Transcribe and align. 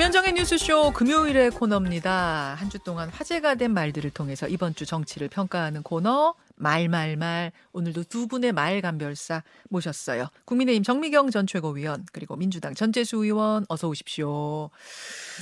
김현정의 0.00 0.32
뉴스쇼 0.32 0.92
금요일의 0.94 1.50
코너입니다. 1.50 2.54
한 2.54 2.70
주 2.70 2.78
동안 2.78 3.10
화제가 3.10 3.56
된 3.56 3.74
말들을 3.74 4.10
통해서 4.12 4.48
이번 4.48 4.74
주 4.74 4.86
정치를 4.86 5.28
평가하는 5.28 5.82
코너 5.82 6.34
말말말 6.56 7.52
오늘도 7.74 8.04
두 8.04 8.26
분의 8.26 8.52
말감별사 8.52 9.42
모셨어요. 9.68 10.28
국민의힘 10.46 10.84
정미경 10.84 11.30
전 11.30 11.46
최고위원 11.46 12.06
그리고 12.12 12.34
민주당 12.36 12.74
전재수 12.74 13.18
의원 13.18 13.66
어서 13.68 13.88
오십시오. 13.88 14.70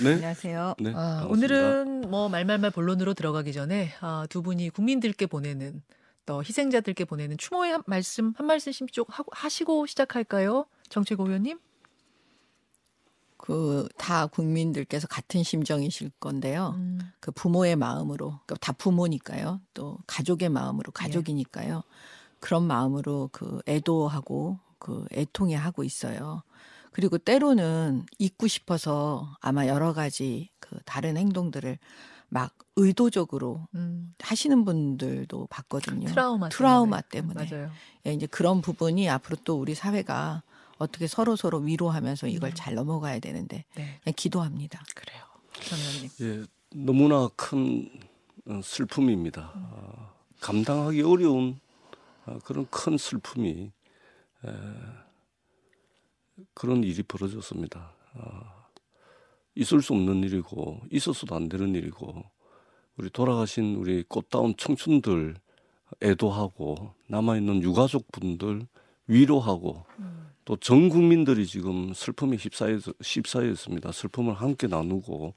네. 0.03 0.15
안녕하세요. 0.15 0.75
네. 0.81 0.93
아. 0.93 1.25
오늘은 1.31 2.11
뭐 2.11 2.29
말말말 2.29 2.73
본론으로 2.73 3.15
들어가기 3.15 3.53
전에 3.53 3.93
아, 4.01 4.27
두 4.29 4.43
분이 4.43 4.71
국민들께 4.71 5.27
보내는 5.27 5.83
또 6.27 6.43
희생자들께 6.43 7.05
보내는 7.05 7.39
추모의 7.39 7.71
한 7.75 7.83
말씀 7.87 8.35
한 8.37 8.47
말씀씩 8.49 8.93
쭉 8.93 9.07
하고- 9.09 9.31
하시고 9.33 9.87
시작할까요? 9.87 10.67
정 10.89 11.05
최고위원님? 11.05 11.61
그 13.49 13.89
다 13.97 14.27
국민들께서 14.27 15.07
같은 15.07 15.43
심정이실 15.43 16.11
건데요. 16.21 16.75
음, 16.77 16.99
그 17.19 17.31
부모의 17.31 17.77
마음으로 17.77 18.41
그다 18.47 18.73
부모니까요. 18.73 19.63
또 19.73 19.97
가족의 20.07 20.51
마음으로 20.51 20.93
가족이니까요. 20.93 21.83
그런 22.41 22.65
마음으로 22.65 23.31
그 23.33 23.61
애도하고 23.67 24.59
그 24.79 25.07
애통해 25.13 25.55
하고 25.55 25.83
있어요. 25.83 26.43
그리고 26.93 27.17
때로는 27.17 28.05
잊고 28.19 28.49
싶어서 28.49 29.35
아마 29.41 29.67
여러 29.67 29.95
가지 29.95 30.51
그 30.61 30.79
다른 30.85 31.17
행동들을 31.17 31.79
막 32.29 32.55
의도적으로 32.77 33.67
음, 33.75 34.15
하시는 34.21 34.67
분들도 34.67 35.47
봤거든요. 35.47 36.07
트라우마 36.07 36.51
트라우마 36.51 37.01
때문에. 37.01 37.49
맞아요. 37.51 37.71
예, 38.07 38.13
이제 38.13 38.27
그런 38.27 38.61
부분이 38.61 39.09
앞으로 39.09 39.39
또 39.45 39.59
우리 39.59 39.75
사회가 39.75 40.43
어떻게 40.79 41.07
서로 41.07 41.37
서로 41.37 41.59
위로하면서 41.59 42.29
이걸 42.29 42.51
음. 42.51 42.55
잘 42.55 42.75
넘어가야 42.75 43.19
되는데 43.19 43.65
네, 43.75 43.99
그냥 44.03 44.15
기도합니다. 44.17 44.83
그래요. 44.95 45.25
정 45.53 45.79
의원님. 45.79 46.11
예, 46.21 46.47
너무나 46.79 47.29
큰 47.37 47.91
어, 48.47 48.61
슬픔입니다. 48.63 49.53
아, 49.55 50.13
감당하기 50.41 51.03
어려운 51.03 51.59
아, 52.25 52.39
그런 52.45 52.67
큰 52.71 52.97
슬픔이 52.97 53.71
에, 54.45 54.51
그런 56.55 56.85
일이 56.85 57.03
벌어졌습니다. 57.03 57.93
아, 58.15 58.67
있을 59.55 59.83
수 59.83 59.93
없는 59.93 60.23
일이고 60.23 60.81
있어서도 60.91 61.35
안 61.35 61.49
되는 61.49 61.75
일이고 61.75 62.25
우리 62.97 63.11
돌아가신 63.11 63.77
우리 63.77 64.05
꽃다운 64.05 64.55
청춘들 64.57 65.37
애도하고 66.03 66.95
남아 67.09 67.39
있는 67.39 67.63
유가족 67.63 68.11
분들 68.13 68.67
위로하고 69.07 69.85
또 70.49 70.57
전 70.57 70.89
국민들이 70.89 71.47
지금 71.47 71.93
슬픔에 71.93 72.37
휩싸여 72.37 72.79
휩싸여 73.05 73.51
있습니다. 73.51 73.93
슬픔을 73.93 74.33
함께 74.33 74.67
나누고 74.67 75.35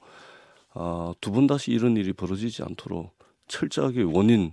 아, 0.72 1.12
두 1.20 1.32
번 1.32 1.46
다시 1.46 1.70
이런 1.70 1.98
일이 1.98 2.14
벌어지지 2.14 2.62
않도록 2.62 3.14
철저하게 3.46 4.04
원인 4.04 4.52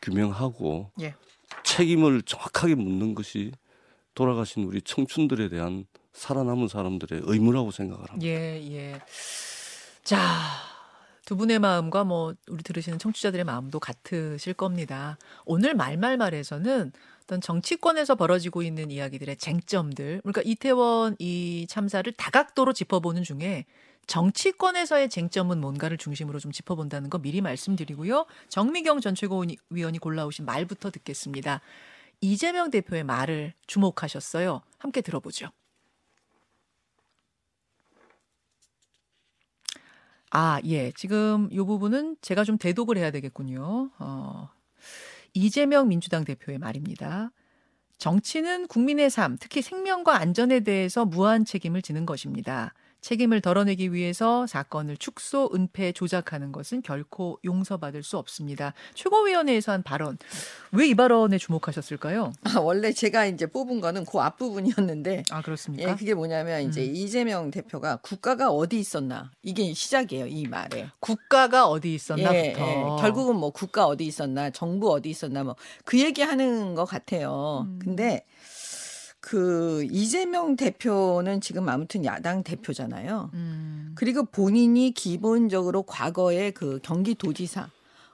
규명하고 0.00 0.92
예. 1.02 1.14
책임을 1.62 2.22
정확하게 2.22 2.74
묻는 2.74 3.14
것이 3.14 3.52
돌아가신 4.14 4.64
우리 4.64 4.80
청춘들에 4.80 5.50
대한 5.50 5.84
살아남은 6.14 6.68
사람들의 6.68 7.20
의무라고 7.24 7.70
생각을 7.70 8.08
합니다. 8.08 8.26
예, 8.26 8.58
예. 8.72 9.00
자, 10.04 10.16
두 11.26 11.36
분의 11.36 11.58
마음과 11.58 12.04
뭐 12.04 12.34
우리 12.48 12.62
들으시는 12.62 13.00
청취자들의 13.00 13.44
마음도 13.44 13.80
같으실 13.80 14.54
겁니다. 14.54 15.18
오늘 15.44 15.74
말말말에서는 15.74 16.92
어떤 17.24 17.40
정치권에서 17.40 18.14
벌어지고 18.14 18.62
있는 18.62 18.92
이야기들의 18.92 19.36
쟁점들, 19.36 20.20
그러니까 20.22 20.42
이태원 20.44 21.16
이 21.18 21.66
참사를 21.68 22.10
다각도로 22.12 22.72
짚어보는 22.72 23.24
중에 23.24 23.66
정치권에서의 24.06 25.08
쟁점은 25.08 25.60
뭔가를 25.60 25.98
중심으로 25.98 26.38
좀 26.38 26.52
짚어본다는 26.52 27.10
거 27.10 27.18
미리 27.18 27.40
말씀드리고요. 27.40 28.26
정미경 28.48 29.00
전 29.00 29.16
최고위원이 29.16 29.98
골라오신 29.98 30.44
말부터 30.44 30.92
듣겠습니다. 30.92 31.60
이재명 32.20 32.70
대표의 32.70 33.02
말을 33.02 33.52
주목하셨어요. 33.66 34.62
함께 34.78 35.00
들어보죠. 35.00 35.48
아, 40.30 40.60
예. 40.64 40.92
지금 40.92 41.48
이 41.50 41.56
부분은 41.56 42.16
제가 42.20 42.44
좀 42.44 42.58
대독을 42.58 42.98
해야 42.98 43.10
되겠군요. 43.10 43.90
어, 43.98 44.48
이재명 45.34 45.88
민주당 45.88 46.24
대표의 46.24 46.58
말입니다. 46.58 47.30
정치는 47.98 48.66
국민의 48.66 49.08
삶, 49.10 49.36
특히 49.40 49.62
생명과 49.62 50.18
안전에 50.18 50.60
대해서 50.60 51.04
무한 51.04 51.44
책임을 51.44 51.80
지는 51.82 52.04
것입니다. 52.04 52.74
책임을 53.00 53.40
덜어내기 53.40 53.92
위해서 53.92 54.46
사건을 54.46 54.96
축소, 54.96 55.48
은폐, 55.54 55.92
조작하는 55.92 56.50
것은 56.50 56.82
결코 56.82 57.38
용서받을 57.44 58.02
수 58.02 58.18
없습니다. 58.18 58.72
최고위원회에서 58.94 59.72
한 59.72 59.82
발언. 59.82 60.18
왜 60.72 60.86
이 60.86 60.94
발언에 60.94 61.38
주목하셨을까요? 61.38 62.32
아, 62.44 62.58
원래 62.60 62.92
제가 62.92 63.26
이제 63.26 63.46
뽑은 63.46 63.80
거는 63.80 64.04
그 64.04 64.18
앞부분이었는데 64.18 65.24
아, 65.30 65.38
예, 65.38 65.42
그렇습니까? 65.42 65.96
그게 65.96 66.14
뭐냐면 66.14 66.62
이제 66.62 66.80
음. 66.82 66.94
이재명 66.94 67.50
대표가 67.50 67.96
국가가 67.96 68.50
어디 68.50 68.78
있었나 68.78 69.30
이게 69.42 69.72
시작이에요 69.74 70.26
이 70.26 70.46
말에. 70.46 70.88
국가가 71.00 71.66
어디 71.68 71.94
있었나부터. 71.94 72.34
예, 72.36 72.48
예. 72.56 73.00
결국은 73.00 73.36
뭐 73.36 73.50
국가 73.50 73.86
어디 73.86 74.06
있었나 74.06 74.50
정부 74.50 74.92
어디 74.92 75.10
있었나 75.10 75.42
뭐 75.44 75.56
그 75.84 76.00
얘기 76.00 76.22
하는 76.22 76.74
것 76.74 76.84
같아요. 76.84 77.64
음. 77.66 77.78
근데 77.82 78.24
그 79.26 79.84
이재명 79.90 80.54
대표는 80.54 81.40
지금 81.40 81.68
아무튼 81.68 82.04
야당 82.04 82.44
대표잖아요. 82.44 83.30
음, 83.34 83.92
그리고 83.96 84.24
본인이 84.24 84.92
기본적으로 84.92 85.82
과거에 85.82 86.52
그 86.52 86.78
경기도지사 86.82 87.68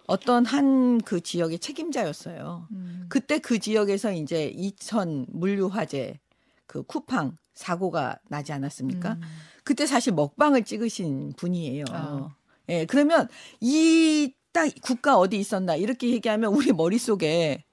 어떤 0.07 0.47
한 0.47 1.01
그 1.05 1.21
지역의 1.21 1.59
책임자였어요. 1.59 2.67
음. 2.73 3.07
그때 3.11 3.39
그 3.39 3.59
지역에서 3.59 4.13
이제 4.13 4.47
이천 4.57 5.27
물류 5.29 5.67
화재 5.67 6.19
그 6.67 6.83
쿠팡 6.83 7.37
사고가 7.55 8.19
나지 8.29 8.53
않았습니까? 8.53 9.13
음. 9.13 9.21
그때 9.65 9.85
사실 9.85 10.15
먹방을 10.15 10.65
찍으신 10.65 11.35
분이에요. 11.37 11.85
아. 11.91 12.35
예, 12.71 12.87
그러면 12.87 13.29
이 13.61 14.33
딱 14.53 14.71
국가 14.83 15.17
어디 15.19 15.39
있었나 15.39 15.77
이렇게 15.77 16.11
얘기하면 16.11 16.53
우리 16.55 16.73
머릿속에 16.73 17.65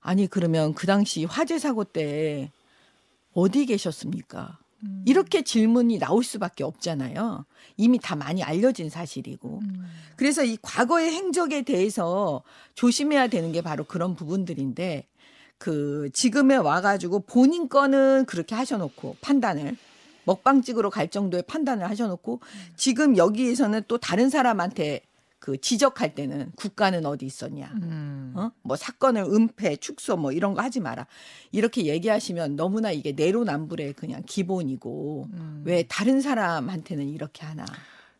아니 0.00 0.26
그러면 0.26 0.74
그 0.74 0.86
당시 0.86 1.24
화재 1.24 1.58
사고 1.58 1.84
때 1.84 2.50
어디 3.36 3.66
계셨습니까? 3.66 4.58
음. 4.82 5.02
이렇게 5.06 5.42
질문이 5.42 5.98
나올 5.98 6.24
수밖에 6.24 6.64
없잖아요. 6.64 7.44
이미 7.76 7.98
다 7.98 8.16
많이 8.16 8.42
알려진 8.42 8.88
사실이고. 8.88 9.60
음. 9.62 9.84
그래서 10.16 10.42
이 10.42 10.56
과거의 10.62 11.12
행적에 11.12 11.62
대해서 11.62 12.42
조심해야 12.74 13.28
되는 13.28 13.52
게 13.52 13.60
바로 13.60 13.84
그런 13.84 14.16
부분들인데 14.16 15.06
그 15.58 16.08
지금에 16.14 16.56
와가지고 16.56 17.20
본인 17.20 17.68
거는 17.68 18.24
그렇게 18.24 18.54
하셔놓고 18.54 19.16
판단을 19.20 19.76
먹방 20.24 20.62
찍으러 20.62 20.88
갈 20.88 21.08
정도의 21.08 21.44
판단을 21.46 21.88
하셔놓고 21.90 22.40
지금 22.74 23.18
여기에서는 23.18 23.82
또 23.86 23.98
다른 23.98 24.30
사람한테 24.30 25.02
그 25.46 25.60
지적할 25.60 26.16
때는 26.16 26.50
국가는 26.56 27.06
어디 27.06 27.24
있었냐. 27.24 27.70
음. 27.80 28.32
어? 28.34 28.50
뭐 28.62 28.74
사건을 28.74 29.22
은폐, 29.22 29.76
축소 29.76 30.16
뭐 30.16 30.32
이런 30.32 30.54
거 30.54 30.60
하지 30.60 30.80
마라. 30.80 31.06
이렇게 31.52 31.86
얘기하시면 31.86 32.56
너무나 32.56 32.90
이게 32.90 33.12
내로남불의 33.12 33.92
그냥 33.92 34.24
기본이고 34.26 35.28
음. 35.32 35.62
왜 35.64 35.84
다른 35.84 36.20
사람한테는 36.20 37.08
이렇게 37.08 37.46
하나. 37.46 37.64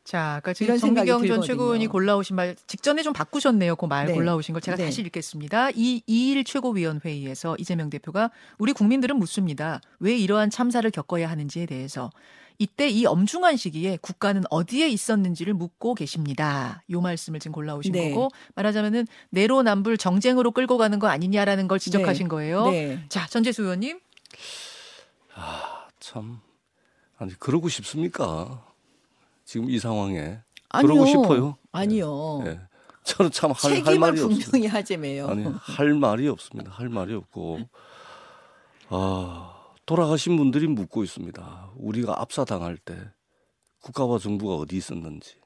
자, 0.04 0.36
아까 0.36 0.52
지금 0.52 0.78
정미경 0.78 1.26
전. 1.26 1.42
최고위원이 1.42 1.88
골라오신 1.88 2.36
말 2.36 2.54
직전에 2.68 3.02
좀 3.02 3.12
바꾸셨네요. 3.12 3.74
그말 3.74 4.06
네. 4.06 4.14
골라오신 4.14 4.52
걸 4.52 4.62
제가 4.62 4.76
네. 4.76 4.84
다시 4.84 5.00
읽겠습니다. 5.00 5.70
이 5.74 6.02
2일 6.08 6.46
최고위원 6.46 7.00
회의에서 7.04 7.56
이재명 7.58 7.90
대표가 7.90 8.30
우리 8.56 8.72
국민들은 8.72 9.16
묻습니다. 9.18 9.80
왜 9.98 10.16
이러한 10.16 10.50
참사를 10.50 10.88
겪어야 10.92 11.28
하는지에 11.28 11.66
대해서 11.66 12.12
이때 12.58 12.88
이 12.88 13.06
엄중한 13.06 13.56
시기에 13.56 13.98
국가는 14.00 14.42
어디에 14.50 14.88
있었는지를 14.88 15.54
묻고 15.54 15.94
계십니다. 15.94 16.82
요 16.90 17.00
말씀을 17.00 17.40
지금 17.40 17.52
골라오신 17.52 17.92
네. 17.92 18.10
거고 18.10 18.30
말하자면은 18.54 19.06
내로남불 19.30 19.98
정쟁으로 19.98 20.50
끌고 20.52 20.78
가는 20.78 20.98
거 20.98 21.08
아니냐라는 21.08 21.68
걸 21.68 21.78
지적하신 21.78 22.28
거예요. 22.28 22.70
네. 22.70 23.04
자, 23.08 23.26
전재수 23.26 23.62
의원님. 23.62 24.00
참 26.00 26.40
아니 27.18 27.32
그러고 27.38 27.68
싶습니까? 27.68 28.64
지금 29.44 29.70
이 29.70 29.78
상황에 29.78 30.38
아니요. 30.68 30.86
그러고 30.88 31.06
싶어요. 31.06 31.56
아니요. 31.72 32.42
예. 32.46 32.60
저는 33.04 33.30
참 33.30 33.52
할 33.52 33.98
말이 33.98 34.20
없습니다. 34.20 34.50
분명히 34.50 34.66
하자며요. 34.66 35.28
아니 35.28 35.44
할 35.60 35.94
말이 35.94 36.28
없습니다. 36.28 36.70
할 36.72 36.88
말이 36.88 37.14
없고 37.14 37.60
아 38.88 39.55
돌아가신 39.86 40.36
분들이 40.36 40.66
묻고 40.66 41.04
있습니다. 41.04 41.70
우리가 41.76 42.20
압사당할 42.20 42.76
때 42.76 42.96
국가와 43.82 44.18
정부가 44.18 44.56
어디 44.56 44.76
있었는지 44.76 45.36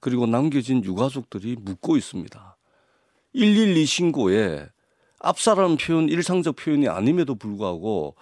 그리고 0.00 0.26
남겨진 0.26 0.82
유가족들이 0.82 1.56
묻고 1.60 1.98
있습니다. 1.98 2.56
112 3.34 3.84
신고에 3.84 4.66
압사라는 5.20 5.76
표현 5.76 6.08
일상적 6.08 6.56
표현이 6.56 6.88
아님에도 6.88 7.34
불구하고 7.34 8.16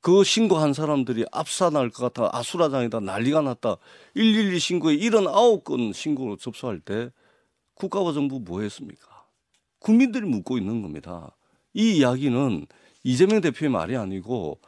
그 0.00 0.24
신고한 0.24 0.72
사람들이 0.72 1.24
압사날 1.30 1.90
것 1.90 2.12
같아 2.12 2.36
아수라장이다 2.36 2.98
난리가 3.00 3.42
났다 3.42 3.76
112 4.14 4.58
신고에 4.58 4.96
79건 4.96 5.92
신고로 5.92 6.36
접수할 6.36 6.80
때 6.80 7.10
국가와 7.74 8.12
정부 8.12 8.40
뭐 8.40 8.60
했습니까? 8.62 9.24
국민들이 9.78 10.26
묻고 10.26 10.58
있는 10.58 10.82
겁니다. 10.82 11.36
이 11.74 11.98
이야기는 11.98 12.66
이재명 13.04 13.40
대표의 13.40 13.70
말이 13.70 13.96
아니고 13.96 14.58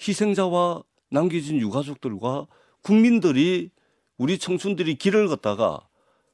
희생자와 0.00 0.82
남겨진 1.10 1.58
유가족들과 1.58 2.46
국민들이 2.82 3.70
우리 4.16 4.38
청춘들이 4.38 4.96
길을 4.96 5.28
걷다가 5.28 5.80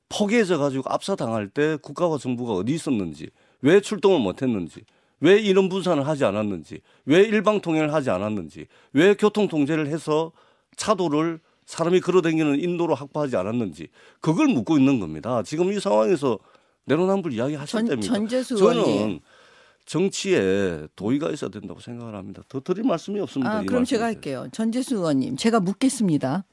포개져 0.08 0.58
가지고 0.58 0.84
압사당할 0.86 1.48
때 1.48 1.76
국가와 1.80 2.18
정부가 2.18 2.54
어디 2.54 2.72
있었는지 2.74 3.30
왜 3.60 3.80
출동을 3.80 4.20
못했는지 4.20 4.84
왜 5.20 5.38
이런 5.40 5.68
분산을 5.68 6.06
하지 6.06 6.24
않았는지 6.24 6.80
왜 7.06 7.22
일방 7.22 7.60
통행을 7.60 7.92
하지 7.92 8.10
않았는지 8.10 8.66
왜 8.92 9.14
교통 9.14 9.48
통제를 9.48 9.86
해서 9.86 10.32
차도를 10.76 11.40
사람이 11.66 12.00
걸어다니는 12.00 12.60
인도로 12.60 12.94
확보하지 12.94 13.36
않았는지 13.36 13.88
그걸 14.20 14.48
묻고 14.48 14.76
있는 14.76 15.00
겁니다. 15.00 15.42
지금 15.42 15.72
이 15.72 15.80
상황에서 15.80 16.38
내로남불 16.84 17.32
이야기 17.32 17.54
하실 17.54 17.78
전, 17.78 17.86
때입니다. 17.86 18.14
전재수 18.14 18.56
저는 18.56 18.82
의원님. 18.82 19.20
정치에 19.86 20.86
도의가 20.96 21.30
있어야 21.30 21.50
된다고 21.50 21.80
생각을 21.80 22.14
합니다. 22.14 22.42
더 22.48 22.60
드릴 22.60 22.84
말씀이 22.84 23.20
없습니다. 23.20 23.58
아, 23.58 23.62
이 23.62 23.66
그럼 23.66 23.84
제가 23.84 24.04
할게요. 24.04 24.46
전재수 24.52 24.96
의원님, 24.96 25.36
제가 25.36 25.60
묻겠습니다. 25.60 26.44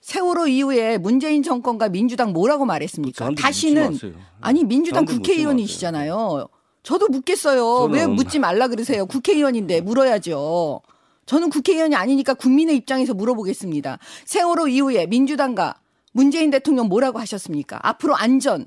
세월호 0.00 0.48
이후에 0.48 0.98
문재인 0.98 1.42
정권과 1.42 1.88
민주당 1.88 2.32
뭐라고 2.32 2.66
말했습니까? 2.66 3.30
다시는. 3.36 3.96
아니 4.40 4.64
민주당 4.64 5.06
저한테 5.06 5.12
묻지 5.14 5.30
국회의원이시잖아요. 5.30 6.48
저도 6.82 7.08
묻겠어요. 7.08 7.84
왜 7.84 8.06
묻지 8.06 8.40
말라 8.40 8.66
그러세요? 8.66 9.06
국회의원인데 9.06 9.80
물어야죠. 9.80 10.82
저는 11.26 11.50
국회의원이 11.50 11.94
아니니까 11.94 12.34
국민의 12.34 12.76
입장에서 12.76 13.14
물어보겠습니다. 13.14 13.98
세월호 14.24 14.66
이후에 14.66 15.06
민주당과 15.06 15.76
문재인 16.12 16.50
대통령 16.50 16.88
뭐라고 16.88 17.20
하셨습니까? 17.20 17.78
앞으로 17.82 18.16
안전 18.16 18.66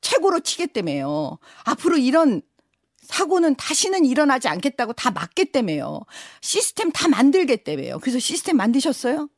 최고로 0.00 0.40
치겠다며요. 0.40 1.38
앞으로 1.64 1.98
이런 1.98 2.40
사고는 3.10 3.56
다시는 3.56 4.04
일어나지 4.04 4.46
않겠다고 4.48 4.92
다 4.92 5.10
막겠다며요. 5.10 6.00
시스템 6.40 6.92
다 6.92 7.08
만들겠다며요. 7.08 7.98
그래서 7.98 8.18
시스템 8.20 8.56
만드셨어요? 8.56 9.28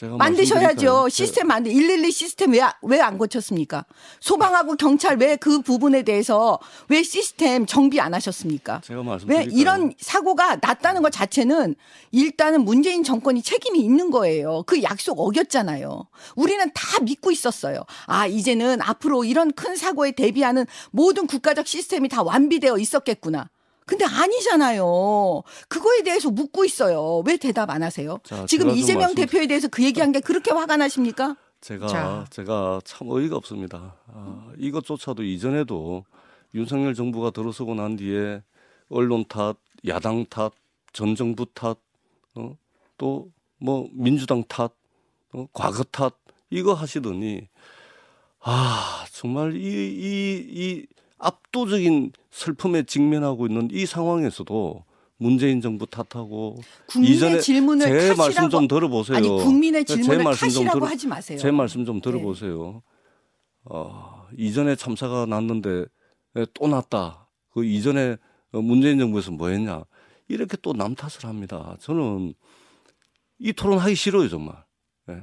만드셔야죠. 0.00 0.58
말씀드릴까요? 0.64 1.08
시스템 1.08 1.46
만들 1.48 1.72
112 1.72 2.10
시스템 2.10 2.52
왜안 2.82 3.18
고쳤습니까? 3.18 3.84
소방하고 4.20 4.76
경찰 4.76 5.16
왜 5.18 5.36
그 5.36 5.60
부분에 5.60 6.02
대해서 6.02 6.58
왜 6.88 7.02
시스템 7.02 7.66
정비 7.66 8.00
안 8.00 8.14
하셨습니까? 8.14 8.80
제가 8.84 9.00
왜 9.00 9.06
말씀드릴까요? 9.06 9.48
이런 9.58 9.94
사고가 9.98 10.56
났다는 10.62 11.02
것 11.02 11.10
자체는 11.10 11.74
일단은 12.10 12.64
문재인 12.64 13.02
정권이 13.04 13.42
책임이 13.42 13.78
있는 13.80 14.10
거예요. 14.10 14.62
그 14.66 14.82
약속 14.82 15.18
어겼잖아요. 15.20 16.06
우리는 16.36 16.70
다 16.74 17.00
믿고 17.02 17.30
있었어요. 17.30 17.84
아, 18.06 18.26
이제는 18.26 18.80
앞으로 18.82 19.24
이런 19.24 19.52
큰 19.52 19.76
사고에 19.76 20.12
대비하는 20.12 20.66
모든 20.90 21.26
국가적 21.26 21.66
시스템이 21.66 22.08
다 22.08 22.22
완비되어 22.22 22.78
있었겠구나. 22.78 23.48
근데 23.86 24.04
아니잖아요. 24.04 25.42
그거에 25.68 26.02
대해서 26.02 26.30
묻고 26.30 26.64
있어요. 26.64 27.22
왜 27.26 27.36
대답 27.36 27.70
안 27.70 27.82
하세요? 27.82 28.18
자, 28.24 28.46
지금 28.46 28.70
이재명 28.70 29.00
말씀- 29.02 29.16
대표에 29.16 29.46
대해서 29.46 29.68
그 29.68 29.82
얘기한 29.82 30.12
게 30.12 30.20
그렇게 30.20 30.50
화가 30.52 30.76
나십니까? 30.76 31.36
제가 31.60 31.86
자. 31.86 32.24
제가 32.30 32.80
참 32.84 33.08
어이가 33.10 33.36
없습니다. 33.36 33.96
아, 34.08 34.52
이것조차도 34.58 35.22
이전에도 35.22 36.04
윤석열 36.54 36.94
정부가 36.94 37.30
들어서고 37.30 37.74
난 37.74 37.96
뒤에 37.96 38.42
언론 38.88 39.24
탓, 39.28 39.56
야당 39.86 40.26
탓, 40.26 40.52
전 40.92 41.14
정부 41.14 41.46
탓, 41.54 41.78
어? 42.34 42.56
또뭐 42.98 43.88
민주당 43.92 44.44
탓, 44.48 44.72
어? 45.32 45.46
과거 45.52 45.82
탓 45.84 46.14
이거 46.50 46.74
하시더니 46.74 47.48
아 48.40 49.04
정말 49.12 49.54
이 49.54 49.60
이 49.60 50.46
이 50.50 50.86
압도적인 51.22 52.12
슬픔에 52.30 52.82
직면하고 52.82 53.46
있는 53.46 53.68
이 53.70 53.86
상황에서도 53.86 54.84
문재인 55.18 55.60
정부 55.60 55.86
탓하고 55.86 56.56
국민의 56.88 57.16
이전에 57.16 57.38
질문을 57.40 57.86
제 57.86 57.92
탓이라고 57.94 58.18
말씀 58.18 58.50
좀 58.50 58.66
들어보세요. 58.68 59.16
아니 59.16 59.28
국민의 59.28 59.84
제 59.84 59.94
질문을 59.94 60.24
말씀 60.24 60.48
좀 60.48 60.64
탓이라고 60.64 60.78
들어- 60.80 60.86
하지 60.88 61.06
마세요. 61.06 61.38
제 61.38 61.50
말씀 61.52 61.84
좀 61.84 62.00
들어보세요. 62.00 62.82
어, 63.64 64.26
이전에 64.36 64.74
참사가 64.74 65.24
났는데 65.26 65.84
에, 66.36 66.46
또 66.54 66.66
났다. 66.66 67.28
그 67.50 67.64
이전에 67.64 68.16
어, 68.52 68.60
문재인 68.60 68.98
정부에서 68.98 69.30
뭐 69.30 69.48
했냐. 69.48 69.84
이렇게 70.28 70.56
또 70.56 70.72
남 70.72 70.94
탓을 70.96 71.28
합니다. 71.28 71.76
저는 71.80 72.34
이 73.38 73.52
토론 73.52 73.78
하기 73.78 73.94
싫어요, 73.94 74.28
정말. 74.28 74.56
예. 75.10 75.22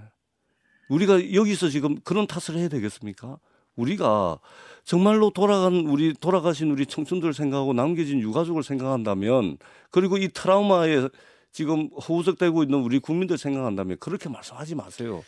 우리가 0.89 1.33
여기서 1.33 1.69
지금 1.69 1.99
그런 2.03 2.25
탓을 2.27 2.57
해야 2.59 2.67
되겠습니까? 2.69 3.37
우리가 3.79 4.39
정말로 4.83 5.29
돌아간 5.29 5.85
우리 5.87 6.13
돌아가신 6.13 6.71
우리 6.71 6.85
청춘들 6.85 7.33
생각하고 7.33 7.73
남겨진 7.73 8.19
유가족을 8.21 8.63
생각한다면 8.63 9.57
그리고 9.91 10.17
이 10.17 10.27
트라우마에 10.29 11.07
지금 11.51 11.89
허우적대고 12.07 12.63
있는 12.63 12.79
우리 12.79 12.99
국민들 12.99 13.37
생각한다면 13.37 13.97
그렇게 13.99 14.29
말씀하지 14.29 14.75
마세요. 14.75 15.23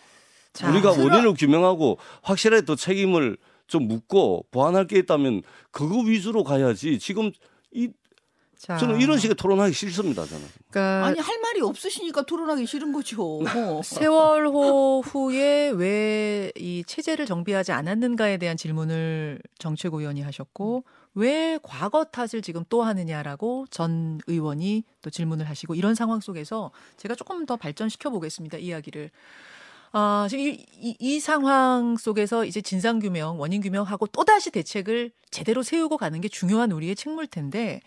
자, 0.54 0.70
우리가 0.70 0.92
원인을 0.92 1.34
규명하고 1.36 1.98
확실하게 2.24 2.66
더 2.66 2.76
책임을 2.76 3.38
좀 3.68 3.88
묻고 3.88 4.48
보완할 4.52 4.86
게 4.86 5.00
있다면 5.00 5.44
그거 5.72 6.00
위주로 6.00 6.44
가야지. 6.44 7.00
지금 7.00 7.32
이 7.72 7.90
자, 8.58 8.78
저는 8.78 9.02
이런 9.02 9.18
식의 9.18 9.36
토론하기 9.36 9.74
싫습니다. 9.74 10.24
저는. 10.26 10.46
그러니까 10.70 11.08
아니 11.08 11.20
할 11.20 11.40
말이 11.40 11.62
없으시니까 11.62 12.24
토론하기 12.24 12.68
싫은 12.68 12.92
거죠. 12.92 13.40
세월호 13.84 15.02
후에 15.02 15.72
왜 16.56 16.62
이 16.62 16.84
체제를 16.86 17.26
정비하지 17.26 17.72
않았는가에 17.72 18.38
대한 18.38 18.58
질문을 18.58 19.40
정최고 19.58 20.00
의원이 20.00 20.22
하셨고 20.22 20.84
왜 21.14 21.60
과거 21.64 22.04
탓을 22.04 22.42
지금 22.42 22.64
또 22.70 22.84
하느냐라고 22.84 23.68
전 23.70 24.20
의원이 24.28 24.84
또 25.02 25.10
질문을 25.10 25.50
하시고 25.50 25.76
이런 25.76 25.96
상황 25.96 26.20
속에서 26.20 26.72
제가 26.98 27.16
조금 27.16 27.46
더 27.46 27.58
발전시켜 27.58 28.10
보겠습니다 28.10 28.58
이야기를. 28.58 29.12
아, 29.94 30.28
지금 30.30 30.46
이, 30.46 30.66
이, 30.78 30.96
이 31.00 31.20
상황 31.20 31.98
속에서 31.98 32.46
이제 32.46 32.62
진상 32.62 33.00
규명, 33.00 33.40
원인 33.40 33.62
규명하고 33.62 34.08
또 34.08 34.24
다시 34.24 34.50
대책을 34.50 35.12
제대로 35.32 35.64
세우고 35.64 35.98
가는 35.98 36.22
게 36.22 36.30
중요한 36.30 36.72
우리의 36.72 36.96
책무일 36.96 37.28
텐데 37.28 37.82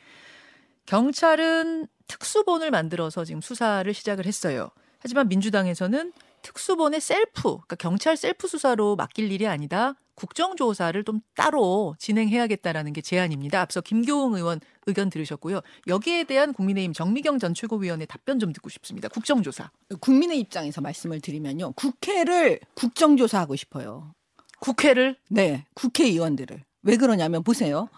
경찰은 0.84 1.86
특수본을 2.06 2.70
만들어서 2.70 3.24
지금 3.24 3.40
수사를 3.40 3.92
시작을 3.94 4.26
했어요. 4.26 4.68
하지만 4.98 5.28
민주당에서는 5.28 6.12
특수본의 6.44 7.00
셀프, 7.00 7.42
그러니까 7.42 7.76
경찰 7.76 8.16
셀프 8.16 8.46
수사로 8.46 8.94
맡길 8.94 9.32
일이 9.32 9.48
아니다. 9.48 9.94
국정조사를 10.14 11.02
좀 11.02 11.20
따로 11.34 11.96
진행해야겠다라는 11.98 12.92
게 12.92 13.00
제안입니다. 13.00 13.60
앞서 13.60 13.80
김교흥 13.80 14.34
의원 14.34 14.60
의견 14.86 15.10
들으셨고요. 15.10 15.60
여기에 15.88 16.24
대한 16.24 16.52
국민의힘 16.52 16.92
정미경 16.92 17.40
전 17.40 17.52
최고위원의 17.52 18.06
답변 18.06 18.38
좀 18.38 18.52
듣고 18.52 18.68
싶습니다. 18.68 19.08
국정조사. 19.08 19.70
국민의 20.00 20.38
입장에서 20.38 20.80
말씀을 20.80 21.20
드리면요. 21.20 21.72
국회를 21.72 22.60
국정조사하고 22.74 23.56
싶어요. 23.56 24.14
국회를 24.60 25.16
네, 25.30 25.64
국회의원들을. 25.74 26.62
왜 26.82 26.96
그러냐면 26.96 27.42
보세요. 27.42 27.88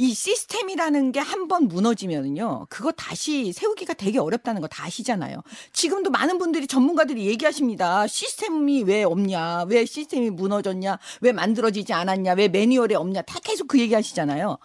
이 0.00 0.14
시스템이라는 0.14 1.12
게 1.12 1.20
한 1.20 1.46
번 1.46 1.68
무너지면은요, 1.68 2.66
그거 2.70 2.90
다시 2.92 3.52
세우기가 3.52 3.92
되게 3.94 4.18
어렵다는 4.18 4.62
거 4.62 4.68
다 4.68 4.84
아시잖아요. 4.86 5.42
지금도 5.74 6.10
많은 6.10 6.38
분들이 6.38 6.66
전문가들이 6.66 7.26
얘기하십니다. 7.26 8.06
시스템이 8.06 8.84
왜 8.84 9.02
없냐, 9.02 9.64
왜 9.68 9.84
시스템이 9.84 10.30
무너졌냐, 10.30 10.98
왜 11.20 11.32
만들어지지 11.32 11.92
않았냐, 11.92 12.32
왜 12.32 12.48
매뉴얼이 12.48 12.94
없냐, 12.94 13.22
다 13.22 13.38
계속 13.42 13.68
그 13.68 13.78
얘기하시잖아요. 13.78 14.56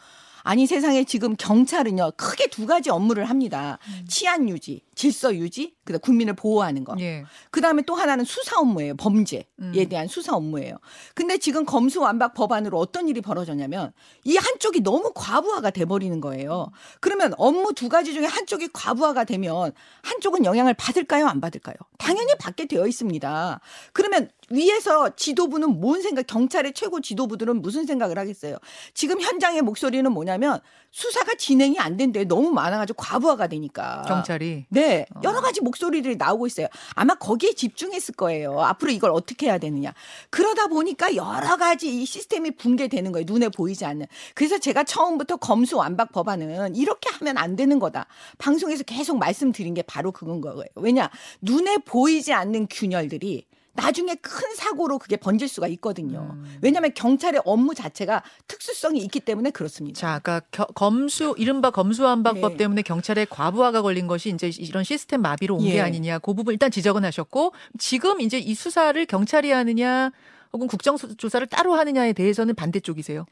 아니 0.43 0.67
세상에 0.67 1.03
지금 1.05 1.35
경찰은요 1.35 2.11
크게 2.17 2.47
두 2.47 2.67
가지 2.67 2.91
업무를 2.91 3.25
합니다. 3.25 3.79
치안 4.07 4.47
유지, 4.47 4.83
질서 4.95 5.35
유지, 5.35 5.75
그다음 5.83 5.99
국민을 5.99 6.33
보호하는 6.33 6.83
거. 6.83 6.95
예. 6.99 7.23
그 7.51 7.61
다음에 7.61 7.83
또 7.83 7.95
하나는 7.95 8.25
수사 8.25 8.59
업무예요. 8.59 8.95
범죄에 8.95 9.43
음. 9.59 9.73
대한 9.89 10.07
수사 10.07 10.33
업무예요. 10.35 10.77
근데 11.13 11.37
지금 11.37 11.65
검수 11.65 12.01
완박 12.01 12.33
법안으로 12.33 12.79
어떤 12.79 13.07
일이 13.07 13.21
벌어졌냐면 13.21 13.91
이 14.23 14.37
한쪽이 14.37 14.81
너무 14.81 15.11
과부하가 15.13 15.69
돼 15.69 15.85
버리는 15.85 16.19
거예요. 16.21 16.71
그러면 17.01 17.33
업무 17.37 17.73
두 17.73 17.89
가지 17.89 18.13
중에 18.13 18.25
한쪽이 18.25 18.69
과부하가 18.73 19.25
되면 19.25 19.73
한쪽은 20.01 20.45
영향을 20.45 20.73
받을까요? 20.73 21.27
안 21.27 21.41
받을까요? 21.41 21.75
당연히 21.97 22.33
받게 22.39 22.65
되어 22.65 22.87
있습니다. 22.87 23.59
그러면 23.93 24.29
위에서 24.49 25.15
지도부는 25.15 25.79
뭔 25.79 26.01
생각, 26.01 26.27
경찰의 26.27 26.73
최고 26.73 27.01
지도부들은 27.01 27.61
무슨 27.61 27.85
생각을 27.85 28.17
하겠어요? 28.17 28.57
지금 28.93 29.19
현장의 29.19 29.61
목소리는 29.61 30.09
뭐냐면 30.11 30.59
수사가 30.91 31.33
진행이 31.35 31.77
안 31.79 31.97
된대. 31.97 32.23
너무 32.23 32.51
많아가지고 32.51 33.01
과부하가 33.01 33.47
되니까. 33.47 34.03
경찰이 34.07 34.65
네. 34.69 34.84
예, 34.85 35.05
어. 35.15 35.21
여러 35.23 35.41
가지 35.41 35.61
목소리들이 35.61 36.15
나오고 36.15 36.47
있어요. 36.47 36.67
아마 36.93 37.15
거기에 37.15 37.53
집중했을 37.53 38.15
거예요. 38.15 38.59
앞으로 38.61 38.91
이걸 38.91 39.11
어떻게 39.11 39.47
해야 39.47 39.57
되느냐. 39.57 39.93
그러다 40.29 40.67
보니까 40.67 41.15
여러 41.15 41.57
가지 41.57 42.01
이 42.01 42.05
시스템이 42.05 42.51
붕괴되는 42.51 43.11
거예요. 43.11 43.25
눈에 43.27 43.49
보이지 43.49 43.85
않는. 43.85 44.05
그래서 44.33 44.57
제가 44.57 44.83
처음부터 44.83 45.37
검수완박 45.37 46.11
법안은 46.11 46.75
이렇게 46.75 47.09
하면 47.09 47.37
안 47.37 47.55
되는 47.55 47.79
거다. 47.79 48.07
방송에서 48.37 48.83
계속 48.83 49.17
말씀드린 49.17 49.73
게 49.73 49.81
바로 49.81 50.11
그건 50.11 50.41
거예요. 50.41 50.65
왜냐? 50.75 51.09
눈에 51.41 51.77
보이지 51.77 52.33
않는 52.33 52.67
균열들이 52.69 53.45
나중에 53.75 54.15
큰 54.15 54.55
사고로 54.55 54.99
그게 54.99 55.17
번질 55.17 55.47
수가 55.47 55.67
있거든요. 55.67 56.29
음. 56.33 56.57
왜냐하면 56.61 56.91
경찰의 56.93 57.41
업무 57.45 57.75
자체가 57.75 58.23
특수성이 58.47 58.99
있기 59.01 59.19
때문에 59.19 59.51
그렇습니다. 59.51 59.99
자, 59.99 60.13
아까 60.13 60.39
겨- 60.51 60.65
검수 60.67 61.35
이른바 61.37 61.71
검수완박법 61.71 62.51
네. 62.53 62.57
때문에 62.57 62.81
경찰에 62.81 63.25
과부하가 63.29 63.81
걸린 63.81 64.07
것이 64.07 64.29
이제 64.29 64.49
이런 64.59 64.83
시스템 64.83 65.21
마비로 65.21 65.55
온게 65.55 65.75
예. 65.75 65.81
아니냐. 65.81 66.19
그 66.19 66.33
부분 66.33 66.53
일단 66.53 66.71
지적은 66.71 67.03
하셨고 67.05 67.53
지금 67.77 68.21
이제 68.21 68.37
이 68.37 68.53
수사를 68.55 69.05
경찰이 69.05 69.51
하느냐 69.51 70.11
혹은 70.55 70.67
국정조사를 70.67 71.47
따로 71.47 71.75
하느냐에 71.75 72.13
대해서는 72.13 72.55
반대쪽이세요. 72.55 73.25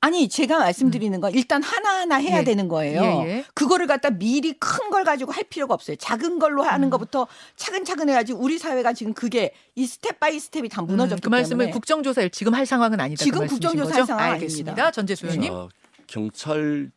아니 0.00 0.28
제가 0.28 0.60
말씀드리는 0.60 1.20
건 1.20 1.34
일단 1.34 1.60
하나하나 1.60 2.16
해야 2.16 2.38
예. 2.38 2.44
되는 2.44 2.68
거예요. 2.68 3.02
예, 3.02 3.28
예. 3.28 3.44
그거를 3.52 3.86
갖다 3.88 4.10
미리 4.10 4.52
큰 4.54 4.88
걸 4.88 5.04
가지고 5.04 5.32
할 5.32 5.44
필요가 5.44 5.74
없어요. 5.74 5.96
작은 5.96 6.38
걸로 6.38 6.62
하는 6.62 6.88
음. 6.88 6.90
것부터 6.90 7.26
차근차근 7.56 8.08
해야지 8.08 8.32
우리 8.32 8.58
사회가 8.58 8.94
지금 8.94 9.12
그게 9.12 9.52
이 9.74 9.86
step 9.86 10.18
by 10.18 10.38
step이 10.40 10.70
다 10.70 10.80
무너졌기 10.80 11.20
음, 11.20 11.24
그 11.24 11.28
말씀은 11.28 11.58
때문에 11.58 11.72
국정조사 11.72 12.28
지금 12.28 12.54
할 12.54 12.64
상황은 12.64 12.98
아니다. 13.00 13.22
지금 13.22 13.40
그 13.40 13.46
국정조사? 13.48 13.94
할 13.94 14.06
상황 14.06 14.32
알겠습니다. 14.32 14.70
아닙니다. 14.72 14.90
전재수 14.90 15.26
의원님. 15.26 15.52
자, 15.52 15.68
경찰 16.06 16.90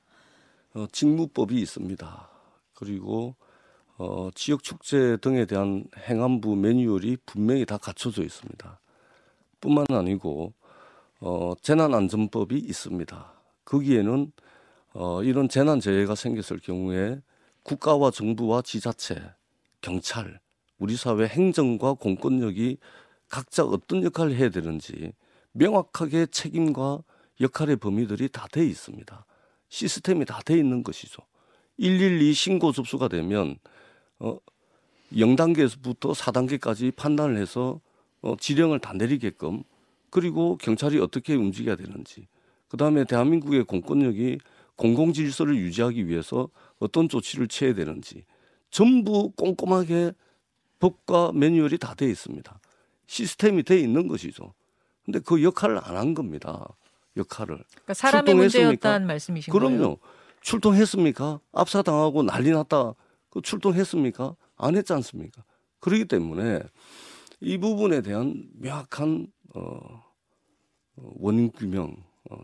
어, 0.73 0.85
직무법이 0.91 1.59
있습니다. 1.59 2.29
그리고 2.75 3.35
어, 3.97 4.29
지역 4.35 4.63
축제 4.63 5.17
등에 5.17 5.45
대한 5.45 5.83
행안부 6.07 6.55
매뉴얼이 6.55 7.17
분명히 7.25 7.65
다 7.65 7.77
갖춰져 7.77 8.23
있습니다. 8.23 8.79
뿐만 9.61 9.85
아니고 9.89 10.53
어, 11.21 11.53
재난안전법이 11.61 12.57
있습니다. 12.57 13.33
거기에는 13.63 14.31
어, 14.93 15.23
이런 15.23 15.47
재난재해가 15.47 16.15
생겼을 16.15 16.59
경우에 16.59 17.21
국가와 17.63 18.11
정부와 18.11 18.63
지자체, 18.63 19.21
경찰, 19.79 20.39
우리 20.79 20.97
사회 20.97 21.27
행정과 21.27 21.93
공권력이 21.93 22.77
각자 23.29 23.63
어떤 23.63 24.03
역할을 24.03 24.35
해야 24.35 24.49
되는지 24.49 25.13
명확하게 25.53 26.25
책임과 26.25 27.03
역할의 27.39 27.77
범위들이 27.77 28.29
다 28.29 28.47
돼 28.47 28.65
있습니다. 28.65 29.25
시스템이 29.69 30.25
다 30.25 30.41
돼 30.41 30.57
있는 30.57 30.83
것이죠. 30.83 31.21
112 31.79 32.33
신고 32.33 32.71
접수가 32.71 33.07
되면 33.07 33.57
어 34.19 34.37
0단계부터 35.13 36.13
4단계까지 36.13 36.95
판단을 36.95 37.37
해서 37.37 37.79
어 38.21 38.35
지령을 38.39 38.79
다 38.79 38.93
내리게끔 38.93 39.63
그리고 40.09 40.57
경찰이 40.57 40.99
어떻게 40.99 41.35
움직여야 41.35 41.75
되는지 41.75 42.27
그 42.67 42.77
다음에 42.77 43.03
대한민국의 43.05 43.63
공권력이 43.65 44.39
공공 44.75 45.13
질서를 45.13 45.55
유지하기 45.57 46.07
위해서 46.07 46.49
어떤 46.79 47.09
조치를 47.09 47.47
취해야 47.47 47.73
되는지 47.75 48.25
전부 48.69 49.31
꼼꼼하게 49.31 50.11
법과 50.79 51.31
매뉴얼이 51.33 51.77
다 51.77 51.93
돼 51.93 52.09
있습니다. 52.09 52.59
시스템이 53.07 53.63
돼 53.63 53.79
있는 53.79 54.07
것이죠. 54.07 54.53
근데 55.05 55.19
그 55.19 55.43
역할을 55.43 55.79
안 55.83 55.97
한 55.97 56.13
겁니다. 56.13 56.65
역할을. 57.17 57.57
그러니까 57.69 57.93
사람의 57.93 58.25
출동했습니까? 58.25 58.67
문제였다는 58.69 59.07
말씀이신 59.07 59.51
거예요. 59.51 59.77
그럼요. 59.77 59.97
출동했습니까? 60.41 61.39
압사당하고 61.51 62.23
난리 62.23 62.51
났다. 62.51 62.93
그 63.29 63.41
출동했습니까? 63.41 64.35
안 64.57 64.75
했지 64.75 64.93
않습니까? 64.93 65.43
그렇기 65.81 66.05
때문에 66.05 66.61
이 67.41 67.57
부분에 67.57 68.01
대한 68.01 68.43
명확한 68.53 69.27
어, 69.55 69.61
어, 69.61 70.01
원인 70.95 71.51
규명, 71.51 71.95
어, 72.29 72.37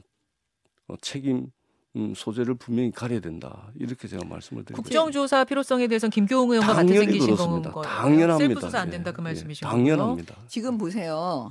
어, 0.87 0.95
책임 1.01 1.51
음, 1.95 2.13
소재를 2.15 2.55
분명히 2.55 2.91
가려야 2.91 3.19
된다. 3.19 3.71
이렇게 3.75 4.07
제가 4.07 4.25
말씀을 4.25 4.65
드립니다. 4.65 4.75
국정조사 4.81 5.45
필요성에 5.45 5.87
대해서는 5.87 6.11
김교웅 6.11 6.51
의원과 6.51 6.73
같이 6.73 6.93
생기신 6.93 7.35
그렇습니다. 7.35 7.71
거예요. 7.71 7.87
당연합니다. 7.87 8.37
셀프 8.37 8.59
수사 8.61 8.79
안 8.79 8.89
된다 8.89 9.09
예, 9.09 9.13
그 9.13 9.21
예, 9.21 9.23
말씀이신 9.23 9.67
거예요. 9.67 9.77
당연합니다. 9.77 10.35
지금 10.47 10.77
보세요. 10.77 11.47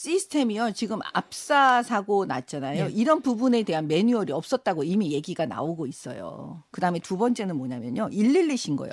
시스템이요. 0.00 0.72
지금 0.72 0.98
압사 1.14 1.82
사고 1.82 2.26
났잖아요. 2.26 2.88
네. 2.88 2.92
이런 2.92 3.22
부분에 3.22 3.62
대한 3.62 3.88
매뉴얼이 3.88 4.30
없었다고 4.30 4.84
이미 4.84 5.12
얘기가 5.12 5.46
나오고 5.46 5.86
있어요. 5.86 6.62
그다음에 6.70 6.98
두 6.98 7.16
번째는 7.16 7.56
뭐냐면요. 7.56 8.10
112 8.10 8.58
신고요. 8.58 8.90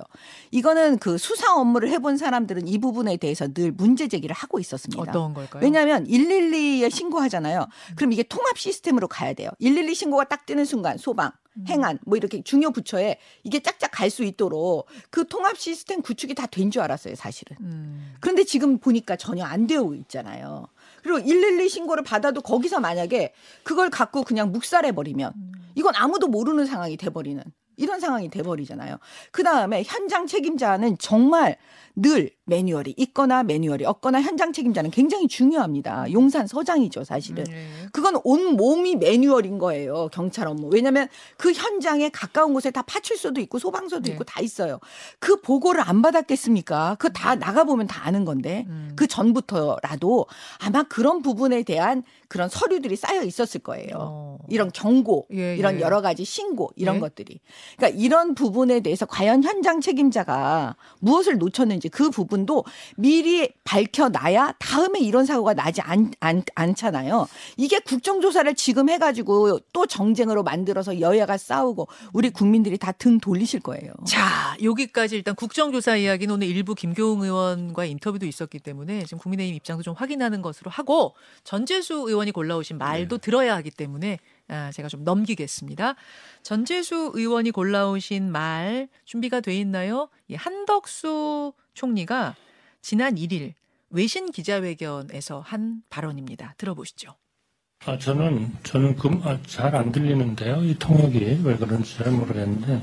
이거는 0.52 0.98
그 1.00 1.18
수사 1.18 1.54
업무를 1.56 1.90
해본 1.90 2.16
사람들은 2.18 2.70
이 2.70 2.78
부분에 2.78 3.18
대해서 3.18 3.48
늘 3.54 3.74
문제 3.74 4.08
제기를 4.08 4.34
하고 4.34 4.60
있었습니다. 4.62 5.02
어떤 5.02 5.34
걸까요? 5.34 5.62
왜냐하면 5.62 6.06
112에 6.08 6.90
신고하잖아요. 6.90 7.68
그럼 7.98 8.14
이게 8.14 8.24
통합 8.24 8.58
시스템으로 8.58 9.10
가야 9.10 9.34
돼요. 9.34 9.50
112 9.62 9.94
신고가 9.96 10.24
딱 10.24 10.46
뜨는 10.46 10.64
순간 10.64 10.98
소방, 10.98 11.32
음. 11.58 11.66
행안 11.68 12.00
뭐 12.06 12.16
이렇게 12.18 12.42
중요 12.44 12.72
부처에 12.72 13.18
이게 13.44 13.60
짝짝 13.60 13.92
갈 13.92 14.10
수 14.10 14.24
있도록 14.24 14.88
그 15.10 15.28
통합 15.28 15.58
시스템 15.58 16.02
구축이 16.02 16.34
다 16.34 16.48
된 16.48 16.72
줄 16.72 16.82
알았어요, 16.82 17.16
사실은. 17.16 17.58
음. 17.60 18.14
그런데 18.22 18.44
지금 18.46 18.78
보니까 18.78 19.16
전혀 19.18 19.44
안 19.44 19.68
되고 19.68 19.94
있잖아요. 19.96 20.68
그리고 21.04 21.20
112 21.20 21.70
신고를 21.70 22.04
받아도 22.04 22.42
거기서 22.42 22.80
만약에 22.80 23.34
그걸 23.64 23.90
갖고 23.90 24.24
그냥 24.24 24.52
묵살해 24.52 24.94
버리면 24.94 25.34
음. 25.36 25.52
이건 25.76 25.94
아무도 25.96 26.28
모르는 26.28 26.66
상황이 26.66 26.98
돼 26.98 27.10
버리는 27.10 27.44
이런 27.78 28.00
상황이 28.00 28.30
돼 28.30 28.44
버리잖아요. 28.44 28.98
그 29.32 29.44
다음에 29.44 29.84
현장 29.86 30.28
책임자는 30.28 30.98
정말 31.00 31.58
늘 31.96 32.32
매뉴얼이 32.46 32.96
있거나 32.98 33.44
매뉴얼이 33.44 33.86
없거나 33.86 34.22
현장 34.22 34.52
책임자는 34.52 34.90
굉장히 34.90 35.28
중요합니다. 35.28 36.12
용산 36.12 36.48
서장이죠, 36.48 37.04
사실은. 37.04 37.44
네. 37.44 37.68
그건 37.92 38.20
온 38.24 38.56
몸이 38.58 38.96
매뉴얼인 38.96 39.60
거예요. 39.60 40.10
경찰 40.12 40.48
업무. 40.48 40.70
왜냐하면 40.74 41.08
그 41.38 41.52
현장에 41.54 42.10
가까운 42.10 42.54
곳에 42.54 42.72
다 42.72 42.82
파출소도 42.82 43.40
있고 43.42 43.60
소방서도 43.60 44.04
네. 44.04 44.12
있고 44.12 44.24
다 44.24 44.42
있어요. 44.42 44.80
그 45.20 45.40
보고를 45.42 45.82
안 45.82 46.02
받았겠습니까? 46.02 46.96
그 47.00 47.14
다 47.14 47.36
나가 47.36 47.64
보면 47.64 47.86
다 47.86 48.08
아는 48.08 48.26
건데 48.26 48.66
음. 48.68 48.94
그 48.96 49.06
전부터라도 49.06 50.26
아마 50.60 50.84
그런 50.84 51.22
부분에 51.22 51.62
대한 51.64 52.04
그런 52.28 52.50
서류들이 52.50 52.96
쌓여 52.96 53.22
있었을 53.22 53.62
거예요. 53.62 53.96
어. 54.00 54.40
이런 54.50 54.72
경고, 54.72 55.28
예, 55.32 55.56
이런 55.56 55.76
예. 55.76 55.82
여러 55.82 56.02
가지 56.02 56.26
신고 56.26 56.72
이런 56.76 56.96
예. 56.96 57.00
것들이. 57.00 57.40
그러니까 57.78 58.00
이런 58.00 58.34
부분에 58.36 58.80
대해서 58.80 59.06
과연 59.06 59.44
현장 59.44 59.82
책임자가 59.82 60.76
무엇을 61.00 61.38
놓쳤는지 61.38 61.90
그 61.90 62.10
부분도 62.10 62.64
미리 62.96 63.50
밝혀놔야 63.64 64.56
다음에 64.60 65.00
이런 65.00 65.26
사고가 65.26 65.54
나지 65.54 65.82
않, 65.82 66.12
않, 66.20 66.42
않잖아요. 66.56 67.28
이게 67.58 67.80
국정조사를 67.80 68.56
지금 68.56 68.90
해가지고 68.90 69.60
또 69.74 69.86
정쟁으로 69.86 70.44
만들어서 70.44 71.00
여야가 71.00 71.38
싸우고 71.38 71.88
우리 72.14 72.30
국민들이 72.30 72.78
다 72.78 72.94
등 72.94 73.20
돌리실 73.20 73.60
거예요. 73.62 73.92
자, 74.08 74.56
여기까지 74.64 75.16
일단 75.16 75.36
국정조사 75.36 75.98
이야기는 75.98 76.34
오늘 76.34 76.48
일부 76.48 76.76
김교웅 76.76 77.24
의원과 77.24 77.86
인터뷰도 77.86 78.26
있었기 78.26 78.60
때문에 78.60 79.04
지금 79.04 79.18
국민의힘 79.18 79.56
입장도 79.56 79.84
좀 79.84 79.94
확인하는 79.94 80.42
것으로 80.42 80.72
하고 80.72 81.16
전재수 81.44 82.06
의원이 82.08 82.32
골라오신 82.32 82.78
말도 82.78 83.18
들어야 83.18 83.56
하기 83.58 83.72
때문에 83.72 84.20
아, 84.54 84.72
제가 84.72 84.88
좀 84.88 85.04
넘기겠습니다. 85.04 85.96
전재수 86.44 87.12
의원이 87.16 87.52
골라오신 87.52 88.32
말 88.32 88.88
준비가 89.04 89.40
돼 89.42 89.56
있나요? 89.58 90.10
이 90.28 90.36
한덕수 90.36 91.54
총리가 91.74 92.36
지난 92.82 93.16
1일 93.16 93.54
외신 93.90 94.32
기자회견에서 94.32 95.40
한 95.40 95.82
발언입니다. 95.90 96.54
들어보시죠. 96.58 97.16
아, 97.86 97.98
저는, 97.98 98.52
저는 98.64 98.96
그, 98.96 99.10
아, 99.24 99.38
잘안 99.46 99.92
들리는데요. 99.92 100.64
이 100.64 100.76
통역이 100.80 101.42
왜 101.44 101.58
그런지 101.58 101.98
잘 101.98 102.12
모르겠는데. 102.12 102.82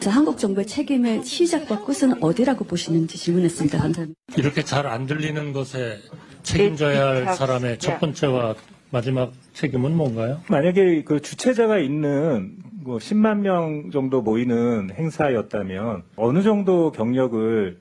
자, 0.00 0.10
한국 0.10 0.38
정부의 0.38 0.66
책임의 0.66 1.24
시작과 1.24 1.84
끝은 1.84 2.22
어디라고 2.22 2.64
보시는지 2.64 3.18
질문했습니다. 3.18 3.78
감사합니다. 3.78 4.20
이렇게 4.36 4.62
잘 4.62 4.86
안 4.86 5.06
들리는 5.06 5.52
것에 5.52 6.00
책임져야 6.44 7.06
할 7.26 7.34
사람의 7.34 7.78
첫 7.80 7.98
번째와 7.98 8.54
마지막 8.90 9.32
책임은 9.52 9.94
뭔가요? 9.96 10.40
만약에 10.48 11.02
그 11.04 11.20
주최자가 11.20 11.78
있는 11.78 12.56
뭐 12.72 12.98
10만 12.98 13.40
명 13.40 13.90
정도 13.90 14.22
모이는 14.22 14.90
행사였다면 14.94 16.04
어느 16.16 16.42
정도 16.42 16.90
경력을 16.92 17.78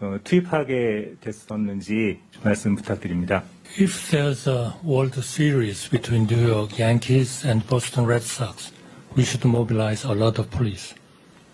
어, 0.00 0.16
투입하게 0.22 1.16
됐었는지 1.20 2.20
좀 2.30 2.42
말씀 2.44 2.76
부탁드립니다. 2.76 3.42
If 3.80 4.10
there's 4.10 4.48
a 4.48 4.72
World 4.84 5.18
Series 5.18 5.90
between 5.90 6.26
New 6.26 6.48
York 6.48 6.78
Yankees 6.80 7.46
and 7.46 7.66
Boston 7.66 8.06
Red 8.08 8.24
Sox, 8.24 8.72
we 9.16 9.24
should 9.24 9.44
mobilize 9.44 10.06
a 10.06 10.14
lot 10.14 10.40
of 10.40 10.50
police. 10.50 10.94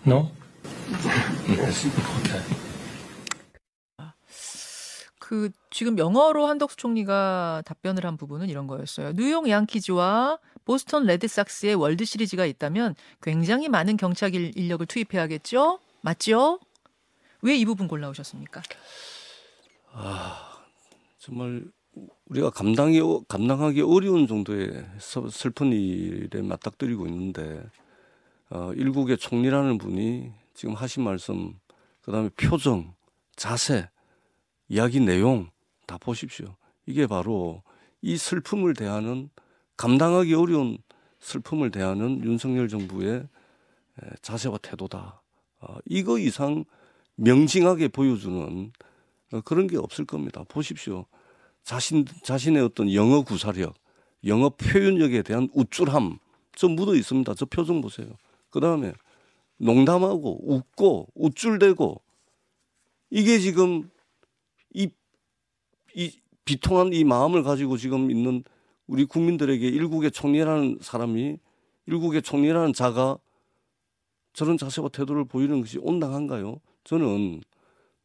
No? 0.05 0.29
Okay. 1.49 2.64
그 5.27 5.49
지금 5.71 5.97
영어로 5.97 6.45
한덕수 6.45 6.77
총리가 6.77 7.63
답변을 7.65 8.05
한 8.05 8.15
부분은 8.15 8.47
이런 8.47 8.67
거였어요. 8.67 9.13
뉴욕 9.13 9.49
양키즈와 9.49 10.37
보스턴 10.65 11.07
레드삭스의 11.07 11.73
월드 11.73 12.05
시리즈가 12.05 12.45
있다면 12.45 12.93
굉장히 13.23 13.67
많은 13.67 13.97
경찰 13.97 14.35
일- 14.35 14.55
인력을 14.55 14.85
투입해야겠죠? 14.85 15.79
맞죠? 16.01 16.59
왜 17.41 17.55
이 17.57 17.65
부분 17.65 17.87
골라오셨습니까? 17.87 18.61
정말 21.17 21.65
우리가 22.27 22.51
감당이 22.51 22.99
어- 23.01 23.23
감당하기 23.27 23.81
어려운 23.81 24.27
정도의 24.27 24.85
서- 24.99 25.27
슬픈 25.29 25.71
일에 25.73 26.43
맞닥뜨리고 26.43 27.07
있는데 27.07 27.63
어, 28.51 28.71
일국의 28.75 29.17
총리라는 29.17 29.79
분이 29.79 30.31
지금 30.53 30.75
하신 30.75 31.03
말씀, 31.03 31.59
그다음에 32.03 32.29
표정, 32.29 32.93
자세, 33.35 33.89
이야기 34.67 34.99
내용 34.99 35.49
다 35.85 35.97
보십시오. 35.97 36.55
이게 36.85 37.07
바로 37.07 37.61
이 38.01 38.17
슬픔을 38.17 38.73
대하는 38.73 39.29
감당하기 39.77 40.33
어려운 40.33 40.77
슬픔을 41.19 41.71
대하는 41.71 42.23
윤석열 42.23 42.67
정부의 42.67 43.15
에, 43.17 44.09
자세와 44.21 44.59
태도다. 44.59 45.21
어, 45.59 45.77
이거 45.85 46.19
이상 46.19 46.65
명징하게 47.15 47.87
보여주는 47.89 48.71
어, 49.33 49.41
그런 49.41 49.67
게 49.67 49.77
없을 49.77 50.05
겁니다. 50.05 50.43
보십시오. 50.47 51.05
자신 51.63 52.05
자신의 52.23 52.61
어떤 52.61 52.93
영어 52.93 53.23
구사력, 53.23 53.73
영어 54.25 54.49
표현력에 54.49 55.23
대한 55.23 55.49
우쭐함 55.53 56.19
저 56.55 56.67
묻어 56.67 56.95
있습니다. 56.95 57.33
저 57.33 57.45
표정 57.45 57.81
보세요. 57.81 58.07
그 58.49 58.59
다음에 58.59 58.93
농담하고 59.57 60.53
웃고 60.53 61.07
우쭐대고 61.15 62.01
이게 63.09 63.39
지금 63.39 63.79
이, 63.79 63.94
이 65.95 66.11
비통한 66.43 66.93
이 66.93 67.03
마음을 67.03 67.41
가지고 67.41 67.77
지금 67.77 68.11
있는 68.11 68.43
우리 68.85 69.05
국민들에게 69.05 69.67
일국의 69.67 70.11
총리라는 70.11 70.79
사람이 70.81 71.37
일국의 71.87 72.21
총리라는 72.21 72.73
자가 72.73 73.17
저런 74.33 74.57
자세와 74.57 74.89
태도를 74.89 75.25
보이는 75.25 75.61
것이 75.61 75.79
온당한가요? 75.79 76.59
저는 76.83 77.41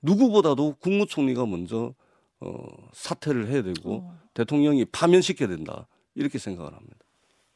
누구보다도 0.03 0.77
국무총리가 0.81 1.45
먼저 1.45 1.93
어, 2.41 2.67
사퇴를 2.93 3.49
해야 3.49 3.63
되고 3.63 4.11
대통령이 4.33 4.87
파면시켜야 4.87 5.49
된다 5.49 5.87
이렇게 6.15 6.39
생각을 6.39 6.73
합니다. 6.73 6.97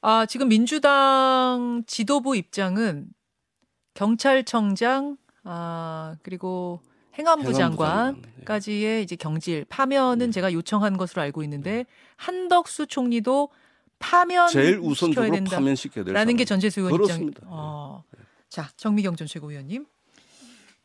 아, 0.02 0.26
지금 0.26 0.48
민주당 0.48 1.82
지도부 1.86 2.36
입장은 2.36 3.06
경찰청장 3.94 5.16
아, 5.44 6.16
그리고 6.22 6.80
행안부 7.18 7.42
행안부 7.42 7.52
장관, 7.58 8.14
장관까지의 8.14 9.02
이제 9.02 9.16
경질 9.16 9.64
파면은 9.68 10.26
네. 10.26 10.32
제가 10.32 10.52
요청한 10.52 10.96
것으로 10.96 11.22
알고 11.22 11.42
있는데 11.44 11.86
한덕수 12.16 12.86
총리도 12.86 13.50
파면 13.98 14.48
제일 14.48 14.74
시켜야 14.74 14.88
우선적으로 14.90 15.32
된다라는 15.32 15.44
파면 15.64 15.76
시켜야 15.76 16.04
될 16.04 16.14
게. 16.36 16.44
전재수 16.44 16.80
의원. 16.80 17.02
입장. 17.02 17.30
어. 17.46 18.02
자, 18.48 18.68
정미경 18.76 19.16
전 19.16 19.26
최고위원님. 19.26 19.86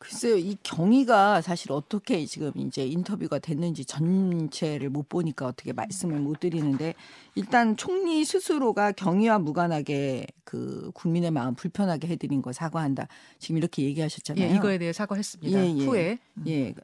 글쎄요, 0.00 0.38
이 0.38 0.56
경위가 0.62 1.42
사실 1.42 1.72
어떻게 1.72 2.24
지금 2.24 2.52
이제 2.56 2.86
인터뷰가 2.86 3.38
됐는지 3.38 3.84
전체를 3.84 4.88
못 4.88 5.10
보니까 5.10 5.46
어떻게 5.46 5.74
말씀을 5.74 6.18
못 6.18 6.40
드리는데 6.40 6.94
일단 7.34 7.76
총리 7.76 8.24
스스로가 8.24 8.92
경위와 8.92 9.38
무관하게 9.40 10.26
그 10.44 10.90
국민의 10.94 11.30
마음 11.30 11.54
불편하게 11.54 12.08
해드린 12.08 12.40
거 12.40 12.50
사과한다. 12.50 13.08
지금 13.38 13.58
이렇게 13.58 13.82
얘기하셨잖아요. 13.82 14.50
예, 14.50 14.54
이거에 14.54 14.78
대해 14.78 14.94
사과했습니다. 14.94 15.58
예, 15.60 15.76
예. 15.76 15.84
후에. 15.84 16.18
예. 16.46 16.74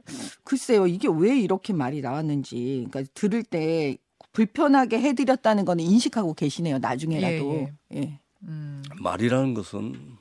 글쎄요, 0.45 0.87
이게 0.87 1.09
왜 1.09 1.39
이렇게 1.39 1.73
말이 1.73 2.03
나왔는지, 2.03 2.87
그러니까 2.91 3.11
들을 3.15 3.43
때 3.43 3.97
불편하게 4.35 5.01
해드렸다는 5.01 5.65
거는 5.65 5.83
인식하고 5.83 6.35
계시네요. 6.35 6.81
나중에라도. 6.81 7.69
예, 7.95 7.97
예. 7.97 8.21
음. 8.43 8.83
말이라는 9.01 9.55
것은 9.55 10.19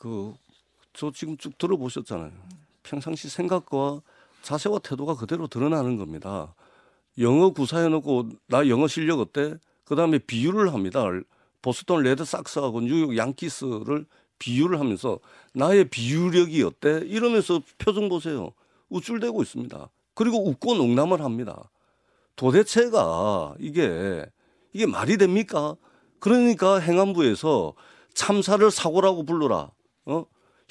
그 0.00 0.34
저 0.92 1.10
지금 1.10 1.36
쭉 1.36 1.56
들어보셨잖아요. 1.58 2.32
평상시 2.82 3.28
생각과 3.28 4.00
자세와 4.42 4.80
태도가 4.80 5.14
그대로 5.14 5.46
드러나는 5.46 5.96
겁니다. 5.96 6.54
영어 7.18 7.50
구사해놓고 7.50 8.30
나 8.46 8.68
영어 8.68 8.86
실력 8.86 9.20
어때? 9.20 9.54
그 9.84 9.96
다음에 9.96 10.18
비유를 10.18 10.72
합니다. 10.72 11.04
보스턴 11.60 12.02
레드삭스하고 12.02 12.80
뉴욕 12.80 13.16
양키스를 13.16 14.06
비유를 14.38 14.80
하면서 14.80 15.20
나의 15.54 15.88
비유력이 15.88 16.62
어때? 16.64 17.02
이러면서 17.04 17.60
표정 17.78 18.08
보세요. 18.08 18.52
우쭐대고 18.88 19.42
있습니다. 19.42 19.88
그리고 20.14 20.48
웃고 20.48 20.74
농담을 20.74 21.22
합니다. 21.22 21.70
도대체가 22.36 23.54
이게 23.58 24.26
이게 24.72 24.86
말이 24.86 25.16
됩니까? 25.16 25.76
그러니까 26.18 26.78
행안부에서 26.78 27.74
참사를 28.14 28.68
사고라고 28.70 29.24
불러라. 29.24 29.70
어? 30.06 30.24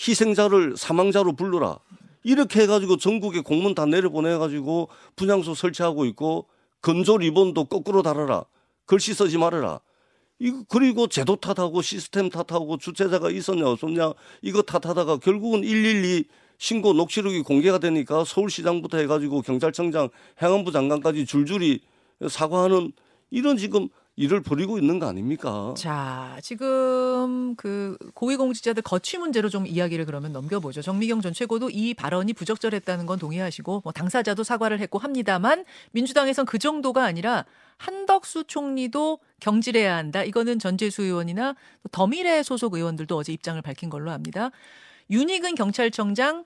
희생자를 0.07 0.75
사망자로 0.77 1.33
불러라. 1.33 1.79
이렇게 2.23 2.61
해가지고 2.61 2.97
전국에 2.97 3.41
공문 3.41 3.75
다 3.75 3.85
내려보내가지고 3.85 4.89
분향소 5.15 5.53
설치하고 5.53 6.05
있고 6.05 6.47
건조 6.81 7.17
리본도 7.17 7.65
거꾸로 7.65 8.01
달아라. 8.01 8.45
글씨 8.85 9.13
쓰지 9.13 9.37
말아라. 9.37 9.79
이거 10.39 10.63
그리고 10.67 11.07
제도 11.07 11.35
탓하고 11.35 11.83
시스템 11.83 12.29
탓하고 12.29 12.77
주체자가 12.77 13.29
있었냐 13.29 13.67
없었냐 13.67 14.13
이거 14.41 14.63
탓하다가 14.63 15.17
결국은 15.17 15.61
112 15.61 16.25
신고 16.57 16.93
녹취록이 16.93 17.41
공개가 17.41 17.77
되니까 17.77 18.23
서울시장부터 18.23 18.97
해가지고 18.97 19.43
경찰청장 19.43 20.09
행안부 20.41 20.71
장관까지 20.71 21.27
줄줄이 21.27 21.81
사과하는 22.27 22.91
이런 23.29 23.57
지금 23.57 23.87
일을 24.17 24.41
벌이고 24.41 24.77
있는 24.77 24.99
거 24.99 25.07
아닙니까? 25.07 25.73
자, 25.77 26.37
지금 26.43 27.55
그 27.55 27.97
고위공직자들 28.13 28.83
거취 28.83 29.17
문제로 29.17 29.47
좀 29.47 29.65
이야기를 29.65 30.05
그러면 30.05 30.33
넘겨보죠. 30.33 30.81
정미경 30.81 31.21
전 31.21 31.33
최고도 31.33 31.69
이 31.69 31.93
발언이 31.93 32.33
부적절했다는 32.33 33.05
건 33.05 33.19
동의하시고 33.19 33.81
뭐 33.83 33.93
당사자도 33.93 34.43
사과를 34.43 34.79
했고 34.79 34.99
합니다만 34.99 35.63
민주당에선 35.91 36.45
그 36.45 36.59
정도가 36.59 37.05
아니라 37.05 37.45
한덕수 37.77 38.43
총리도 38.45 39.19
경질해야 39.39 39.95
한다. 39.95 40.23
이거는 40.23 40.59
전재수 40.59 41.03
의원이나 41.03 41.53
또 41.81 41.89
더미래 41.91 42.43
소속 42.43 42.73
의원들도 42.73 43.15
어제 43.15 43.31
입장을 43.31 43.59
밝힌 43.61 43.89
걸로 43.89 44.11
압니다. 44.11 44.51
윤희근 45.09 45.55
경찰청장 45.55 46.43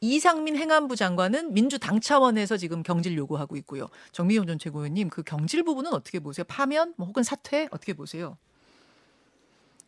이상민 0.00 0.56
행안부 0.56 0.96
장관은 0.96 1.52
민주당 1.52 2.00
차원에서 2.00 2.56
지금 2.56 2.82
경질 2.82 3.16
요구하고 3.16 3.56
있고요. 3.56 3.88
정미경 4.12 4.46
전 4.46 4.58
최고위원님 4.58 5.10
그 5.10 5.22
경질 5.22 5.62
부분은 5.62 5.92
어떻게 5.92 6.20
보세요? 6.20 6.44
파면 6.48 6.94
뭐 6.96 7.06
혹은 7.06 7.22
사퇴 7.22 7.68
어떻게 7.70 7.92
보세요? 7.92 8.38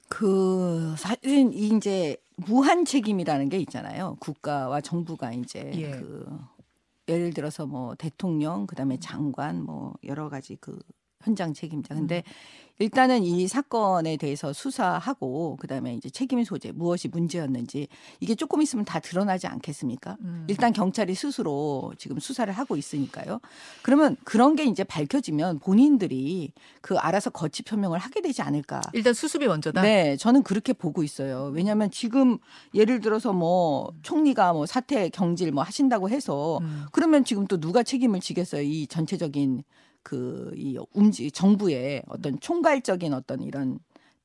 그 0.08 0.94
사실 0.98 1.50
이제 1.54 2.18
무한 2.36 2.84
책임이라는 2.84 3.48
게 3.48 3.58
있잖아요. 3.60 4.18
국가와 4.20 4.82
정부가 4.82 5.32
이제 5.32 5.70
예. 5.74 5.90
그 5.92 6.26
예를 7.08 7.32
들어서 7.32 7.64
뭐 7.64 7.94
대통령 7.94 8.66
그다음에 8.66 8.98
장관 9.00 9.64
뭐 9.64 9.94
여러 10.04 10.28
가지 10.28 10.56
그 10.60 10.78
현장 11.22 11.54
책임자. 11.54 11.94
근데 11.94 12.22
일단은 12.78 13.22
이 13.22 13.46
사건에 13.46 14.16
대해서 14.16 14.52
수사하고 14.52 15.56
그다음에 15.60 15.94
이제 15.94 16.10
책임 16.10 16.42
소재 16.42 16.72
무엇이 16.72 17.08
문제였는지 17.08 17.88
이게 18.18 18.34
조금 18.34 18.62
있으면 18.62 18.84
다 18.84 18.98
드러나지 18.98 19.46
않겠습니까? 19.46 20.16
음. 20.22 20.46
일단 20.48 20.72
경찰이 20.72 21.14
스스로 21.14 21.92
지금 21.98 22.18
수사를 22.18 22.52
하고 22.52 22.76
있으니까요. 22.76 23.40
그러면 23.82 24.16
그런 24.24 24.56
게 24.56 24.64
이제 24.64 24.84
밝혀지면 24.84 25.60
본인들이 25.60 26.52
그 26.80 26.96
알아서 26.96 27.30
거취 27.30 27.62
표명을 27.62 27.98
하게 27.98 28.20
되지 28.20 28.42
않을까. 28.42 28.80
일단 28.94 29.14
수습이 29.14 29.46
먼저다. 29.46 29.82
네, 29.82 30.16
저는 30.16 30.42
그렇게 30.42 30.72
보고 30.72 31.02
있어요. 31.02 31.52
왜냐하면 31.54 31.90
지금 31.90 32.38
예를 32.74 33.00
들어서 33.00 33.32
뭐 33.32 33.92
총리가 34.02 34.54
뭐 34.54 34.66
사퇴 34.66 35.10
경질 35.10 35.52
뭐 35.52 35.62
하신다고 35.62 36.08
해서 36.08 36.58
음. 36.62 36.86
그러면 36.90 37.24
지금 37.24 37.46
또 37.46 37.60
누가 37.60 37.82
책임을 37.82 38.20
지겠어요? 38.20 38.62
이 38.62 38.86
전체적인 38.86 39.62
그 40.02 40.52
이 40.56 40.78
움직 40.92 41.32
정부의 41.32 42.02
어떤 42.06 42.38
총괄적인 42.40 43.14
어떤 43.14 43.42
이런 43.42 43.78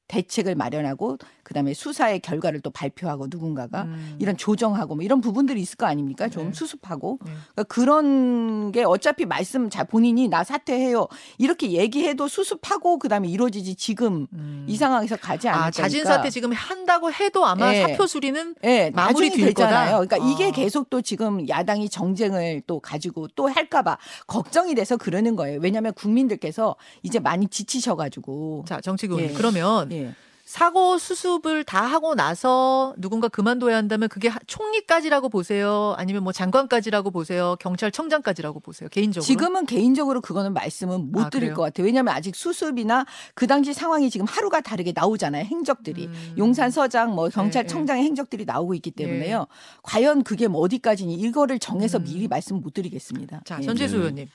대책을 0.08 0.56
마련하고 0.56 1.18
그다음에 1.44 1.74
수사의 1.74 2.20
결과를 2.20 2.60
또 2.62 2.70
발표하고 2.70 3.28
누군가가 3.30 3.84
음. 3.84 4.18
이런 4.20 4.36
조정하고 4.36 4.96
뭐 4.96 5.04
이런 5.04 5.22
부분들이 5.22 5.62
있을 5.62 5.78
거 5.78 5.86
아닙니까? 5.86 6.28
좀 6.28 6.48
네. 6.48 6.54
수습하고 6.54 7.20
네. 7.26 7.32
그러니까 7.54 7.64
그런 7.64 8.72
게 8.72 8.84
어차피 8.84 9.26
말씀 9.26 9.70
잘 9.70 9.86
본인이 9.86 10.28
나 10.28 10.44
사퇴해요 10.44 11.08
이렇게 11.38 11.72
얘기해도 11.72 12.28
수습하고 12.28 13.00
그다음에 13.00 13.30
이루어지지 13.30 13.76
지금 13.76 14.28
음. 14.34 14.66
이 14.68 14.76
상황에서 14.76 15.16
가지 15.16 15.48
않을까. 15.48 15.68
아, 15.68 15.72
자진 15.72 16.04
사퇴 16.04 16.30
지금 16.30 16.52
한다고 16.52 17.12
해도 17.12 17.46
아마 17.46 17.74
예. 17.74 17.82
사표 17.82 18.08
수리는 18.08 18.56
예, 18.64 18.92
마무리 18.94 19.30
되잖아요. 19.30 20.06
그러니까 20.06 20.18
이게 20.18 20.48
아. 20.48 20.52
계속 20.52 20.90
또 20.90 21.02
지금 21.02 21.48
야당이 21.48 21.90
정쟁을 21.90 22.62
또 22.68 22.80
가지고 22.80 23.28
또 23.36 23.48
할까봐 23.48 23.98
걱정이 24.28 24.76
돼서 24.76 24.98
그러는 24.98 25.36
거예요. 25.36 25.60
왜냐하면 25.62 25.94
국민들께서 25.94 26.76
이제 27.04 27.20
많이 27.20 27.48
지치셔가지고. 27.48 28.66
자 28.68 28.82
정치교원 28.82 29.24
예. 29.24 29.28
그러면 29.30 29.90
예. 29.98 30.14
사고 30.48 30.98
수습을 30.98 31.66
다 31.66 31.82
하고 31.86 32.16
나서 32.16 32.94
누군가 32.98 33.28
그만둬야 33.28 33.76
한다면 33.76 34.08
그게 34.08 34.30
하- 34.30 34.40
총리까지라고 34.48 35.28
보세요? 35.28 35.94
아니면 35.98 36.24
뭐 36.24 36.32
장관까지라고 36.32 37.12
보세요? 37.12 37.58
경찰청장까지라고 37.60 38.62
보세요? 38.62 38.88
개인적으로? 38.88 39.26
지금은 39.26 39.66
개인적으로 39.66 40.22
그거는 40.22 40.54
말씀은 40.54 41.12
못 41.12 41.20
아, 41.26 41.30
드릴 41.30 41.48
그래요? 41.50 41.54
것 41.56 41.64
같아요. 41.64 41.86
왜냐하면 41.86 42.14
아직 42.14 42.34
수습이나 42.34 43.06
그 43.36 43.46
당시 43.46 43.74
상황이 43.74 44.10
지금 44.10 44.26
하루가 44.26 44.62
다르게 44.62 44.94
나오잖아요. 44.96 45.44
행적들이 45.44 46.06
음. 46.06 46.36
용산서장, 46.38 47.14
뭐 47.14 47.28
네, 47.28 47.36
경찰청장의 47.36 48.04
행적들이 48.06 48.46
나오고 48.46 48.74
있기 48.76 48.92
때문에요. 48.92 49.48
과연 49.84 50.24
그게 50.24 50.48
뭐 50.48 50.62
어디까지니 50.62 51.14
이거를 51.16 51.60
정해서 51.60 51.98
음. 51.98 52.06
미리 52.06 52.30
말씀 52.30 52.62
못 52.62 52.74
드리겠습니다. 52.74 53.42
자, 53.44 53.58
예. 53.62 53.66
전재수 53.66 53.96
네. 53.96 54.00
의원님. 54.00 54.28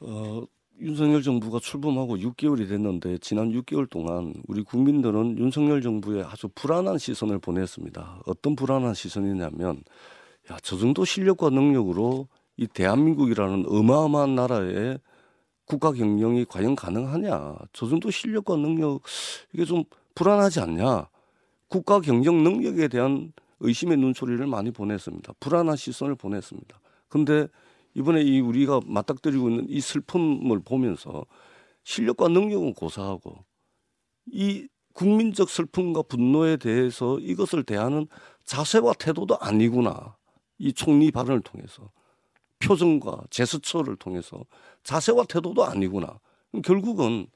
어, 0.00 0.42
윤석열 0.80 1.22
정부가 1.22 1.58
출범하고 1.58 2.16
6개월이 2.18 2.68
됐는데 2.68 3.18
지난 3.18 3.50
6개월 3.52 3.88
동안 3.88 4.34
우리 4.46 4.62
국민들은 4.62 5.38
윤석열 5.38 5.82
정부에 5.82 6.22
아주 6.22 6.48
불안한 6.54 6.98
시선을 6.98 7.38
보냈습니다. 7.40 8.22
어떤 8.26 8.54
불안한 8.54 8.94
시선이냐면 8.94 9.82
야, 10.50 10.58
저 10.62 10.76
정도 10.76 11.04
실력과 11.04 11.50
능력으로 11.50 12.28
이 12.56 12.66
대한민국이라는 12.66 13.64
어마어마한 13.68 14.34
나라의 14.34 14.98
국가 15.64 15.92
경영이 15.92 16.46
과연 16.46 16.76
가능하냐? 16.76 17.56
저 17.72 17.86
정도 17.88 18.10
실력과 18.10 18.56
능력 18.56 19.02
이게 19.52 19.64
좀 19.64 19.84
불안하지 20.14 20.60
않냐? 20.60 21.08
국가 21.68 22.00
경영 22.00 22.42
능력에 22.42 22.88
대한 22.88 23.32
의심의 23.60 23.98
눈초리를 23.98 24.46
많이 24.46 24.70
보냈습니다. 24.70 25.34
불안한 25.40 25.76
시선을 25.76 26.14
보냈습니다. 26.14 26.80
근데 27.08 27.48
이번에 27.94 28.22
이 28.22 28.40
우리가 28.40 28.80
맞닥뜨리고 28.86 29.48
있는 29.48 29.66
이 29.68 29.80
슬픔을 29.80 30.60
보면서 30.60 31.26
실력과 31.84 32.28
능력은 32.28 32.74
고사하고 32.74 33.44
이 34.26 34.68
국민적 34.92 35.48
슬픔과 35.48 36.02
분노에 36.02 36.56
대해서 36.56 37.18
이것을 37.20 37.62
대하는 37.62 38.06
자세와 38.44 38.94
태도도 38.94 39.38
아니구나. 39.38 40.16
이 40.58 40.72
총리 40.72 41.10
발언을 41.10 41.40
통해서 41.42 41.90
표정과 42.58 43.24
제스처를 43.30 43.96
통해서 43.96 44.44
자세와 44.82 45.24
태도도 45.24 45.64
아니구나. 45.64 46.18
결국은 46.64 47.28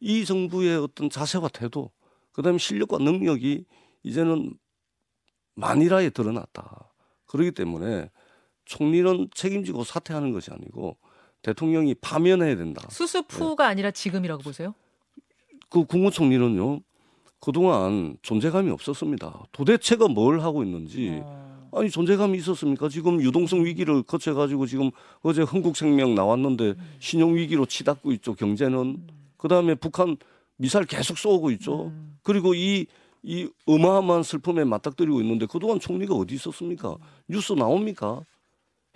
이 0.00 0.24
정부의 0.24 0.78
어떤 0.78 1.10
자세와 1.10 1.48
태도, 1.48 1.90
그다음에 2.32 2.58
실력과 2.58 2.98
능력이 2.98 3.66
이제는 4.02 4.54
만일하에 5.54 6.10
드러났다. 6.10 6.92
그렇기 7.26 7.52
때문에 7.52 8.10
총리는 8.64 9.28
책임지고 9.34 9.84
사퇴하는 9.84 10.32
것이 10.32 10.50
아니고 10.50 10.96
대통령이 11.42 11.94
파면해야 11.94 12.56
된다. 12.56 12.86
수습 12.90 13.26
후가 13.28 13.66
아니라 13.66 13.90
지금이라고 13.90 14.42
보세요? 14.42 14.74
그 15.68 15.84
국무총리는요 15.84 16.80
그동안 17.40 18.16
존재감이 18.22 18.70
없었습니다. 18.70 19.44
도대체가 19.52 20.08
뭘 20.08 20.40
하고 20.40 20.62
있는지 20.62 21.20
어. 21.22 21.70
아니 21.74 21.90
존재감이 21.90 22.38
있었습니까? 22.38 22.88
지금 22.88 23.20
유동성 23.20 23.64
위기를 23.64 24.02
거쳐 24.02 24.34
가지고 24.34 24.66
지금 24.66 24.90
어제 25.22 25.42
흥국생명 25.42 26.14
나왔는데 26.14 26.74
신용 27.00 27.34
위기로 27.34 27.66
치닫고 27.66 28.12
있죠. 28.12 28.34
경제는 28.34 29.06
그 29.38 29.48
다음에 29.48 29.74
북한 29.74 30.16
미사일 30.56 30.84
계속 30.86 31.18
쏘고 31.18 31.50
있죠. 31.52 31.86
음. 31.86 32.18
그리고 32.22 32.54
이이 32.54 32.86
어마어마한 33.66 34.22
슬픔에 34.22 34.64
맞닥뜨리고 34.64 35.20
있는데 35.22 35.46
그동안 35.46 35.80
총리가 35.80 36.14
어디 36.14 36.34
있었습니까? 36.34 36.96
뉴스 37.26 37.54
나옵니까? 37.54 38.20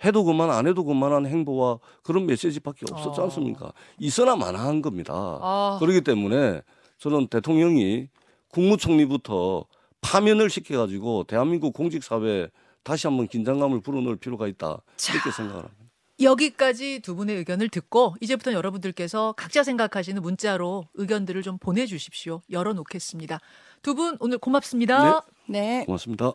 해도 0.03 0.23
그만 0.23 0.49
안 0.51 0.67
해도 0.67 0.83
그만한 0.83 1.25
행보와 1.25 1.79
그런 2.03 2.25
메시지밖에 2.25 2.85
없었지 2.91 3.19
어. 3.19 3.23
않습니까? 3.25 3.71
있어나 3.99 4.35
마나한 4.35 4.81
겁니다. 4.81 5.13
아. 5.13 5.77
그렇기 5.79 6.01
때문에 6.01 6.61
저는 6.99 7.27
대통령이 7.27 8.07
국무총리부터 8.49 9.65
파면을 10.01 10.49
시켜가지고 10.49 11.23
대한민국 11.25 11.73
공직사회에 11.73 12.49
다시 12.83 13.07
한번 13.07 13.27
긴장감을 13.27 13.81
불어넣을 13.81 14.15
필요가 14.17 14.47
있다 14.47 14.81
이렇게 15.13 15.31
생각을 15.31 15.63
합니다. 15.63 15.85
여기까지 16.19 16.99
두 17.01 17.15
분의 17.15 17.35
의견을 17.37 17.69
듣고 17.69 18.15
이제부터 18.21 18.53
여러분들께서 18.53 19.33
각자 19.37 19.63
생각하시는 19.63 20.19
문자로 20.21 20.85
의견들을 20.95 21.41
좀 21.43 21.57
보내주십시오. 21.59 22.41
열어놓겠습니다. 22.49 23.39
두 23.83 23.93
분 23.93 24.17
오늘 24.19 24.37
고맙습니다. 24.39 25.21
네. 25.47 25.83
고맙습니다. 25.85 26.31